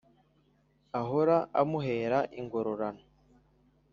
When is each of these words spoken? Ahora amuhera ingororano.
Ahora 1.01 1.37
amuhera 1.61 2.19
ingororano. 2.39 3.03